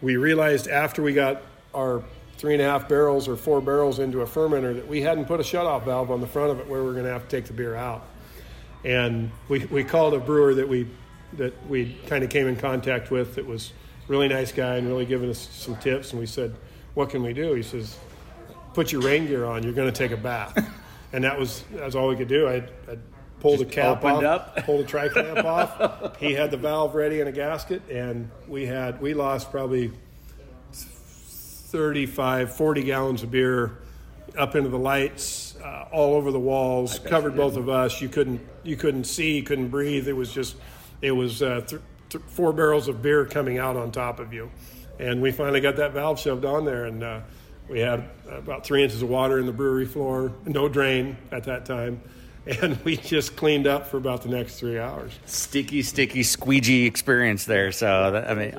[0.00, 1.42] we realized after we got
[1.74, 2.02] our
[2.38, 5.40] three and a half barrels or four barrels into a fermenter that we hadn't put
[5.40, 7.36] a shutoff valve on the front of it where we are going to have to
[7.36, 8.06] take the beer out.
[8.82, 10.88] And we, we called a brewer that we
[11.34, 13.72] that we kind of came in contact with that was
[14.08, 16.10] really nice guy and really giving us some tips.
[16.10, 16.56] And we said,
[16.94, 17.54] what can we do?
[17.54, 17.96] He says,
[18.74, 19.62] put your rain gear on.
[19.62, 20.58] You're going to take a bath.
[21.12, 22.48] and that was that's all we could do.
[22.48, 22.56] I
[22.90, 22.96] I
[23.40, 24.56] pulled the cap off, up.
[24.64, 26.16] pulled the tri clamp off.
[26.18, 29.90] He had the valve ready in a gasket, and we had we lost probably
[30.72, 33.78] 35, 40 gallons of beer
[34.36, 38.00] up into the lights, uh, all over the walls, covered both of us.
[38.00, 40.06] You couldn't you couldn't see, you couldn't breathe.
[40.06, 40.56] It was just
[41.02, 44.50] it was uh, th- th- four barrels of beer coming out on top of you,
[44.98, 47.20] and we finally got that valve shoved on there, and uh,
[47.68, 51.64] we had about three inches of water in the brewery floor, no drain at that
[51.64, 52.00] time.
[52.46, 55.12] And we just cleaned up for about the next three hours.
[55.26, 57.70] Sticky, sticky, squeegee experience there.
[57.70, 58.56] So, that, I mean,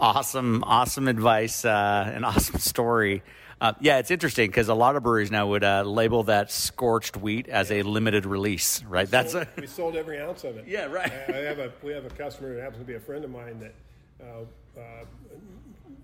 [0.00, 3.22] awesome, awesome advice, uh, an awesome story.
[3.60, 7.14] Uh, yeah, it's interesting because a lot of breweries now would uh, label that scorched
[7.18, 9.10] wheat as a limited release, right?
[9.10, 10.64] That's a, we sold every ounce of it.
[10.70, 11.12] Yeah, right.
[11.28, 13.30] I, I have a we have a customer that happens to be a friend of
[13.30, 13.74] mine that
[14.22, 15.04] uh, uh,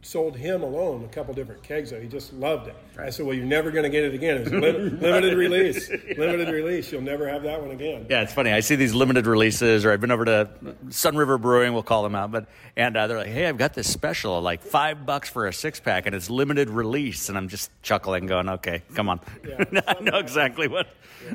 [0.06, 1.98] sold him alone a couple different kegs of.
[1.98, 2.02] it.
[2.04, 2.76] He just loved it.
[2.98, 4.38] I said, "Well, you're never going to get it again.
[4.38, 5.90] It's lim- limited release.
[5.90, 6.92] Limited release.
[6.92, 8.52] You'll never have that one again." Yeah, it's funny.
[8.52, 10.48] I see these limited releases, or I've been over to
[10.88, 13.90] Sunriver Brewing, we'll call them out, but and uh, they're like, "Hey, I've got this
[13.92, 17.70] special, like five bucks for a six pack, and it's limited release." And I'm just
[17.82, 19.20] chuckling, going, "Okay, come on,
[19.88, 20.86] I know exactly what."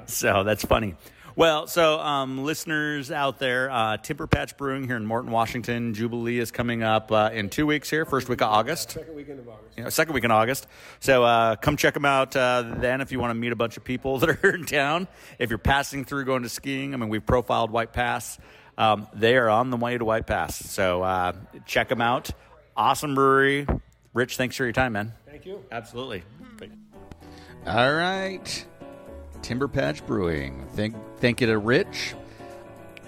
[0.06, 0.96] So that's funny.
[1.36, 6.40] Well, so um, listeners out there, uh, Timber Patch Brewing here in Morton, Washington, Jubilee
[6.40, 9.48] is coming up uh, in two weeks here, first week of August Second weekend of
[9.48, 9.78] August.
[9.78, 10.68] you know, second week in August.
[11.00, 13.78] So uh, come check them out uh, then if you want to meet a bunch
[13.78, 15.08] of people that are in town.
[15.40, 18.38] If you're passing through going to skiing, I mean, we've profiled White Pass.
[18.78, 20.58] Um, they are on the way to White Pass.
[20.58, 21.34] So uh,
[21.66, 22.30] check them out.
[22.76, 23.68] Awesome brewery.
[24.14, 25.14] Rich, thanks for your time, man.
[25.30, 25.64] Thank you.
[25.72, 26.24] Absolutely.
[27.66, 28.66] All right.
[29.42, 30.66] Timber Patch Brewing.
[30.74, 32.16] Thank, thank you to Rich.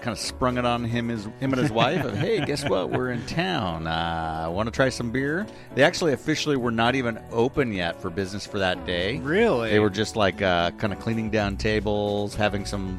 [0.00, 2.04] Kind of sprung it on him, his, him and his wife.
[2.04, 2.90] Of, hey, guess what?
[2.90, 3.86] We're in town.
[3.86, 5.46] Uh, Want to try some beer?
[5.74, 9.18] They actually officially were not even open yet for business for that day.
[9.18, 9.70] Really?
[9.70, 12.98] They were just like uh, kind of cleaning down tables, having some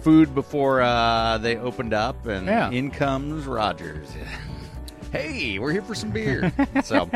[0.00, 2.70] food before uh, they opened up, and Yeah.
[2.70, 4.08] in comes Rogers.
[5.12, 6.52] hey, we're here for some beer.
[6.84, 7.10] so,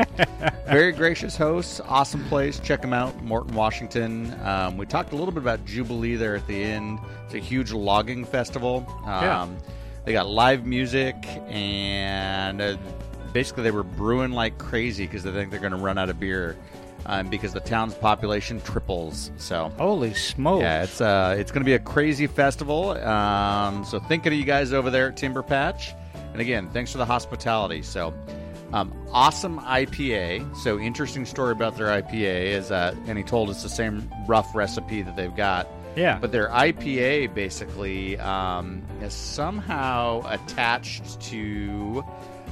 [0.67, 2.59] very gracious hosts, awesome place.
[2.59, 4.33] Check them out, Morton, Washington.
[4.43, 6.99] Um, we talked a little bit about Jubilee there at the end.
[7.25, 8.85] It's a huge logging festival.
[9.05, 9.47] Um, Yeah.
[10.03, 11.15] They got live music,
[11.47, 12.75] and uh,
[13.33, 16.19] basically they were brewing like crazy because they think they're going to run out of
[16.19, 16.57] beer.
[17.07, 20.61] Um, because the town's population triples, so Holy smokes!
[20.61, 22.91] yeah, it's uh, it's going to be a crazy festival.
[22.91, 25.93] Um, so thinking of you guys over there at Timber Patch,
[26.31, 27.81] and again, thanks for the hospitality.
[27.81, 28.13] So,
[28.73, 30.55] um, awesome IPA.
[30.57, 34.55] So interesting story about their IPA is that, and he told us the same rough
[34.55, 35.67] recipe that they've got.
[35.95, 36.17] Yeah.
[36.19, 42.05] But their IPA basically um, is somehow attached to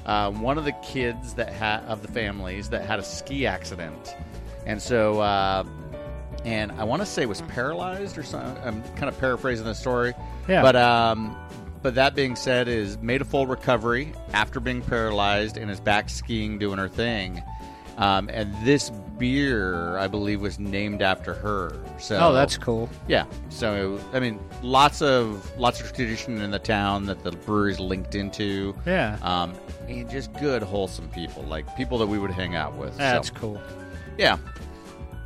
[0.05, 4.15] uh, one of the kids that had of the families that had a ski accident,
[4.65, 5.19] and so.
[5.21, 5.63] Uh,
[6.45, 8.63] and I want to say was paralyzed or something.
[8.63, 10.13] I'm kind of paraphrasing the story.
[10.47, 10.61] Yeah.
[10.61, 11.35] But um,
[11.81, 16.09] but that being said, is made a full recovery after being paralyzed and is back
[16.09, 17.41] skiing, doing her thing.
[17.97, 21.73] Um, and this beer, I believe, was named after her.
[21.99, 22.89] So Oh, that's cool.
[23.09, 23.25] yeah.
[23.49, 28.15] So I mean, lots of lots of tradition in the town that the brewery's linked
[28.15, 28.73] into.
[28.85, 29.17] Yeah.
[29.21, 29.53] Um,
[29.89, 32.95] and just good, wholesome people, like people that we would hang out with.
[32.97, 33.33] That's so.
[33.33, 33.61] cool.
[34.17, 34.37] Yeah.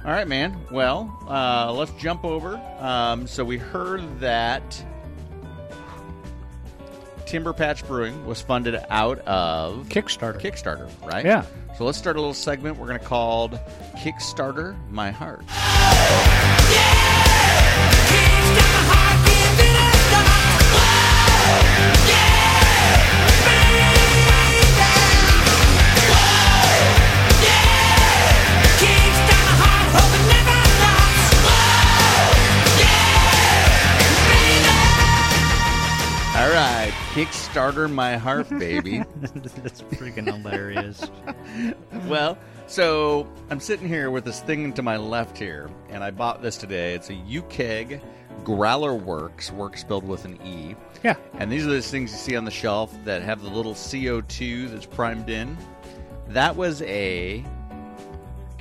[0.03, 0.57] All right, man.
[0.71, 2.59] Well, uh, let's jump over.
[2.79, 4.83] Um, so we heard that
[7.33, 10.39] Timber Patch Brewing was funded out of Kickstarter.
[10.39, 11.25] Kickstarter, right?
[11.25, 11.43] Yeah.
[11.75, 13.49] So let's start a little segment we're going to call
[13.95, 15.41] Kickstarter My Heart.
[36.35, 36.72] All right,
[37.13, 39.03] Kickstarter My Heart, baby.
[39.21, 41.11] That's freaking hilarious.
[42.07, 46.41] well, so I'm sitting here with this thing to my left here, and I bought
[46.41, 46.95] this today.
[46.95, 48.01] It's a UKEG
[48.43, 50.75] GrowlerWerks, work spelled with an E.
[51.03, 51.15] Yeah.
[51.33, 54.71] And these are those things you see on the shelf that have the little CO2
[54.71, 55.55] that's primed in.
[56.29, 57.45] That was a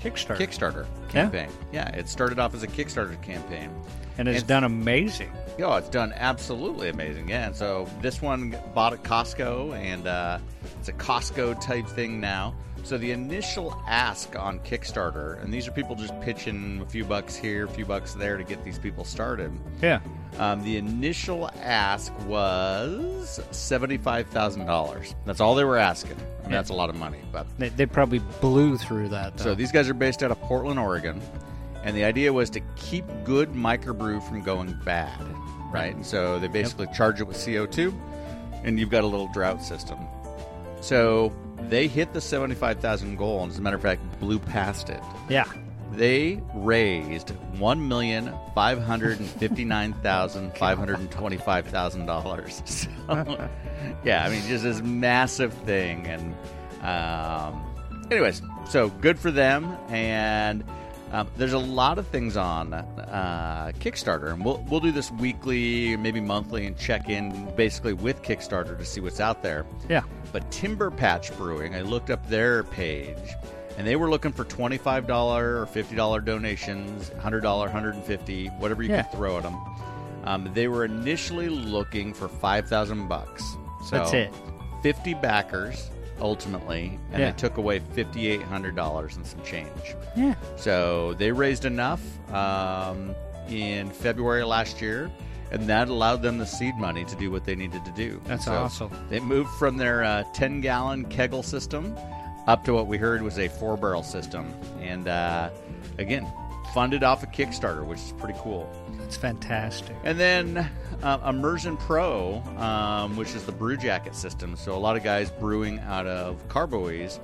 [0.03, 0.37] Kickstarter.
[0.39, 1.49] Kickstarter campaign.
[1.73, 3.71] Yeah, it started off as a Kickstarter campaign.
[4.19, 5.31] and it's And- done amazing.
[5.63, 7.29] Oh, it's done absolutely amazing.
[7.29, 10.39] Yeah, and so this one bought at Costco, and uh,
[10.79, 12.55] it's a Costco type thing now.
[12.85, 17.37] So the initial ask on Kickstarter, and these are people just pitching a few bucks
[17.37, 19.53] here, a few bucks there to get these people started.
[19.81, 20.01] Yeah.
[20.43, 25.15] Um, the initial ask was seventy-five thousand dollars.
[25.25, 26.17] That's all they were asking.
[26.17, 26.57] I mean, Yeah.
[26.59, 29.37] that's a lot of money, but They, they probably blew through that.
[29.37, 29.45] Though.
[29.45, 31.21] so these guys are based out of Portland, Oregon,
[31.85, 35.21] and the idea was to keep good microbrew from going bad,
[35.73, 35.95] right?
[35.95, 37.93] And so they basically charge it with CO2,
[38.65, 39.99] and you've got a little drought system.
[40.81, 41.33] So
[41.69, 45.03] they hit the seventy-five thousand goal, and as a matter of fact, blew past it.
[45.29, 45.45] yeah.
[45.93, 51.67] They raised one million five hundred and fifty nine thousand five hundred and twenty five
[51.67, 52.63] thousand dollars.
[53.09, 53.49] So,
[54.05, 56.35] yeah, I mean, just this massive thing, and
[56.83, 57.63] um,
[58.11, 59.77] anyways, so good for them.
[59.89, 60.65] And
[61.13, 65.97] um, there's a lot of things on uh, Kickstarter, and we'll we'll do this weekly,
[65.97, 69.67] maybe monthly, and check in basically with Kickstarter to see what's out there.
[69.89, 70.03] Yeah.
[70.33, 73.19] But Timber Patch Brewing, I looked up their page,
[73.79, 79.03] and they were looking for twenty-five dollar or fifty-dollar donations, $100, 150, whatever you Yeah.
[79.03, 79.57] could throw at them.
[80.25, 83.43] Um, they were initially looking for five thousand bucks.
[83.89, 84.35] So That's it.
[84.83, 87.31] Fifty backers ultimately, and Yeah.
[87.31, 89.69] they took away fifty-eight hundred dollars and some change.
[90.17, 90.35] Yeah.
[90.57, 92.01] So they raised enough
[92.33, 93.15] um,
[93.49, 95.11] in February last year,
[95.51, 98.21] and that allowed them the seed money to do what they needed to do.
[98.27, 98.91] That's So awesome.
[99.11, 101.97] They moved from their uh, 10 gallon keggle system
[102.47, 104.53] up to what we heard was a four barrel system.
[104.81, 105.51] And uh,
[105.99, 106.27] again,
[106.75, 108.69] funded off a Kickstarter, which is pretty cool.
[108.99, 109.95] That's fantastic.
[110.05, 110.71] And then
[111.03, 114.57] uh, Immersion Pro, um, which is the brew jacket system.
[114.57, 117.21] So a lot of guys brewing out of carboys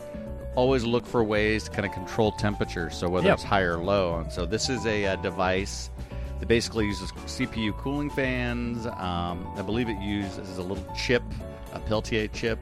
[0.54, 2.90] always look for ways to kind of control temperature.
[2.90, 3.34] So whether Yep.
[3.34, 4.18] it's high or low.
[4.18, 5.90] And so this is a, uh device
[6.40, 8.86] that basically uses CPU cooling fans.
[8.86, 11.22] Um, I believe it uses a little chip,
[11.72, 12.58] a Peltier chip.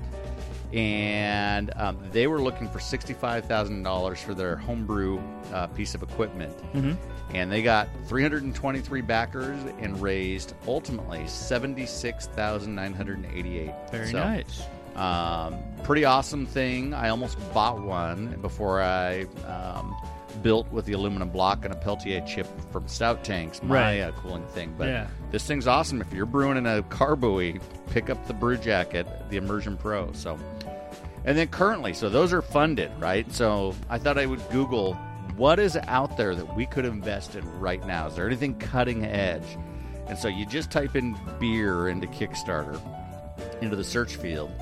[0.73, 5.21] And um, they were looking for $65,000 for their homebrew
[5.53, 6.93] uh, piece of equipment hmm
[7.35, 11.27] and they got 323 backers and raised ultimately
[12.67, 13.71] 76,988.
[13.91, 14.63] Very So, nice.
[14.95, 16.95] Um, pretty awesome thing.
[16.95, 19.95] I almost bought one before I um,
[20.43, 24.01] built with the aluminum block and a Peltier chip from Stout Tanks, my Right.
[24.01, 24.75] uh, cooling thing.
[24.79, 25.07] But Yeah.
[25.33, 26.01] this thing's awesome.
[26.01, 27.59] If you're brewing in a carboy,
[27.91, 30.13] pick up the Brew Jacket, the Immersion Pro.
[30.13, 30.39] So,
[31.27, 33.31] and then currently, so those are funded, right?
[33.33, 34.95] So I thought I would Google
[35.37, 38.07] what is out there that we could invest in right now.
[38.07, 39.59] Is there anything cutting edge?
[40.07, 42.81] And so you just type in beer into Kickstarter,
[43.61, 44.53] into the search field,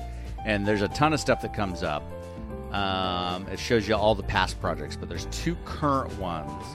[0.43, 2.03] and there's a ton of stuff that comes up.
[2.73, 6.65] Um, it shows you all the past projects, but there's two current ones,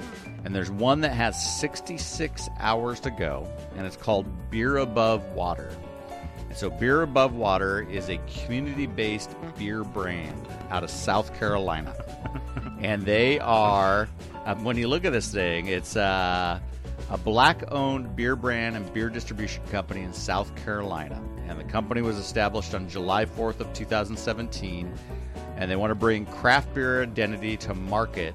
[0.44, 5.70] and there's one that has 66 hours to go, and it's called Beer Above Water.
[6.50, 11.94] And so, Beer Above Water is a community based beer brand out of South Carolina.
[12.80, 14.08] and they are,
[14.44, 16.58] um, when you look at this thing, it's uh,
[17.08, 21.22] a black owned beer brand and beer distribution company in South Carolina.
[21.46, 24.92] And the company was established on July 4th of 2017.
[25.56, 28.34] And they want to bring craft beer identity to market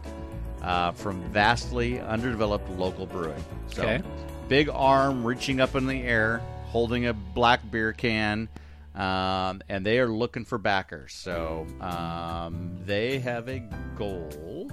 [0.61, 3.43] uh, from vastly underdeveloped local brewing.
[3.67, 4.01] So, Okay.
[4.47, 6.41] big arm reaching up in the air,
[6.75, 8.49] holding a black beer can,
[8.95, 11.13] um, and they are looking for backers.
[11.13, 13.59] So um, they have a
[13.97, 14.69] goal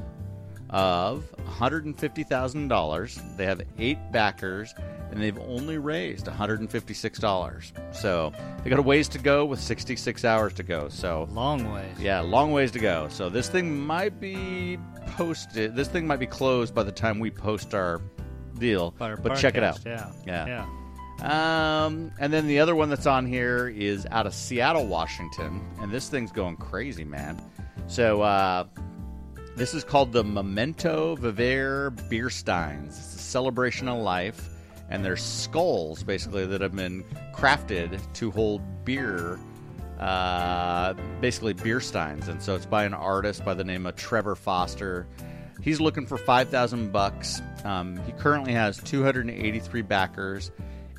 [0.71, 3.37] of $150,000.
[3.37, 4.75] They have eight backers,
[5.13, 7.95] and they've only raised $156.
[7.95, 8.33] So
[8.65, 10.89] they got a ways to go with 66 hours to go.
[10.89, 11.95] So Long ways.
[12.01, 13.07] yeah, long ways to go.
[13.11, 15.77] So this thing might be posted.
[15.77, 18.01] This thing might be closed by the time we post our
[18.59, 18.93] deal.
[18.99, 19.79] But check it out.
[19.87, 20.11] Yeah.
[20.27, 20.47] Yeah.
[20.47, 20.67] Yeah.
[21.23, 25.91] Um, and then the other one that's on here is out of Seattle, Washington, and
[25.91, 27.41] this thing's going crazy, man.
[27.87, 28.65] So uh,
[29.57, 32.99] this is called the Memento Vivere Beer Steins.
[32.99, 34.51] It's a celebration of life,
[34.91, 39.39] and they're skulls basically that have been crafted to hold beer.
[40.01, 44.35] Uh, basically beer steins, and so it's by an artist by the name of Trevor
[44.35, 45.07] Foster.
[45.61, 47.41] He's looking for five thousand bucks.
[47.63, 50.51] Um, he currently has two hundred and eighty-three backers,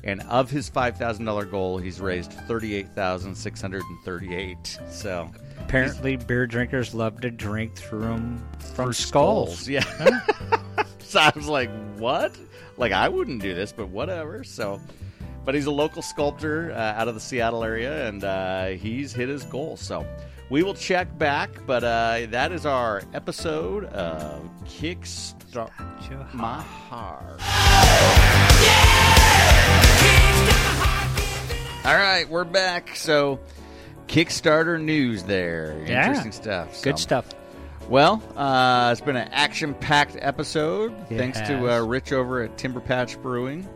[0.04, 4.78] and of his five thousand dollar goal, he's raised thirty-eight thousand six hundred and thirty-eight.
[4.90, 9.68] So Apparently, beer drinkers love to drink through them from for skulls.
[9.68, 9.82] yeah.
[11.00, 12.36] so I was like, what?
[12.76, 14.44] Like I wouldn't do this, but whatever.
[14.44, 14.80] So,
[15.44, 19.28] but he's a local sculptor uh, out of the Seattle area, and uh, he's hit
[19.28, 19.76] his goal.
[19.76, 20.06] So.
[20.50, 27.40] We will check back, but uh, that is our episode of Kickstart My Heart.
[31.84, 32.96] All right, we're back.
[32.96, 33.38] So,
[34.06, 35.76] Kickstarter news there.
[35.86, 36.06] Yeah.
[36.08, 36.82] Interesting stuff.
[36.82, 37.28] Good stuff.
[37.90, 40.94] Well, uh, it's been an action-packed episode.
[41.10, 43.68] It thanks to uh, Rich over at Timber Patch Brewing.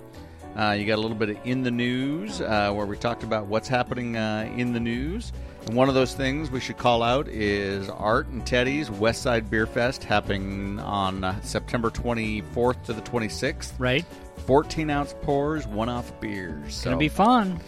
[0.58, 3.46] Uh, you got a little bit of in the news uh, where we talked about
[3.46, 5.30] what's happening uh, in the news.
[5.66, 9.50] And one of those things we should call out is Art and Teddy's West Side
[9.50, 13.72] Beer Fest happening on uh, September 24th to the 26th.
[13.78, 14.06] Right?
[14.46, 16.64] 14 ounce pours, one off beers.
[16.68, 17.60] It's So, going to be fun.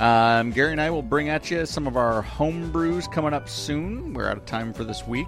[0.00, 3.48] Um, Gary and I will bring at you some of our home brews coming up
[3.48, 4.14] soon.
[4.14, 5.26] We're out of time for this week.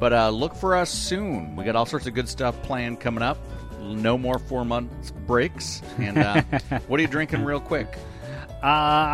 [0.00, 1.54] But uh, look for us soon.
[1.54, 3.38] We got all sorts of good stuff planned coming up.
[3.80, 5.80] No more four months breaks.
[5.98, 6.42] And uh,
[6.88, 7.96] what are you drinking, real quick?
[8.62, 8.66] Uh,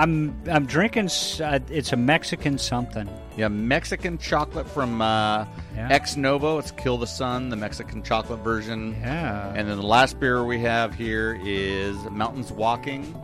[0.03, 1.09] I'm I'm drinking.
[1.41, 3.09] Uh, it's a Mexican something.
[3.36, 5.89] Yeah, Mexican chocolate from uh, Yeah.
[5.91, 6.59] Ex Novo.
[6.59, 8.95] It's Kill the Sun, the Mexican chocolate version.
[9.01, 9.53] Yeah.
[9.55, 13.14] And then the last beer we have here is Mountains Walking,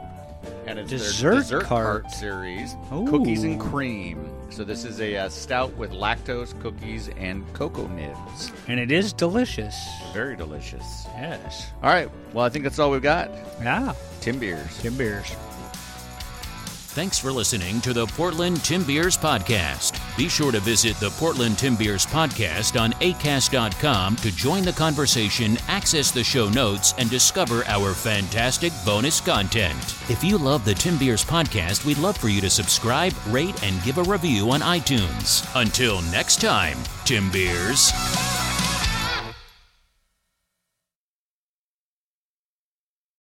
[0.66, 2.02] and it's Dessert their dessert cart.
[2.02, 3.06] cart series, Ooh.
[3.08, 4.30] cookies and cream.
[4.50, 8.52] So this is a uh, stout with lactose, cookies, and cocoa nibs.
[8.68, 9.76] and it is delicious.
[10.12, 11.06] Very delicious.
[11.16, 11.70] Yes.
[11.82, 13.30] All right, well I think that's all we've got.
[13.60, 13.94] Yeah.
[14.20, 14.80] Timbeers.
[14.80, 15.34] Tim beers.
[16.94, 19.98] Thanks for listening to the Portland Timbeers Podcast.
[20.16, 26.12] Be sure to visit the Portland Timbeers Podcast on acast.com to join the conversation, access
[26.12, 29.96] the show notes, and discover our fantastic bonus content.
[30.08, 33.98] If you love the Timbeers Podcast, we'd love for you to subscribe, rate, and give
[33.98, 35.44] a review on iTunes.
[35.60, 38.53] Until next time, Timbeers.